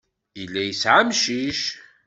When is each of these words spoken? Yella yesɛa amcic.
Yella 0.39 0.61
yesɛa 0.63 0.97
amcic. 1.03 1.61